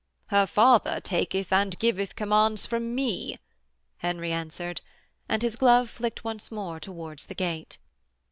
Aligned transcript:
'Her 0.29 0.47
father 0.47 0.99
taketh 0.99 1.53
and 1.53 1.77
giveth 1.77 2.15
commands 2.15 2.65
from 2.65 2.95
me,' 2.95 3.37
Henry 3.97 4.31
answered, 4.31 4.81
and 5.29 5.43
his 5.43 5.55
glove 5.55 5.91
flicked 5.91 6.23
once 6.23 6.51
more 6.51 6.79
towards 6.79 7.27
the 7.27 7.35
gate. 7.35 7.77